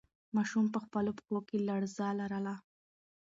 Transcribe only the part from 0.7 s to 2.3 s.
په خپلو پښو کې لړزه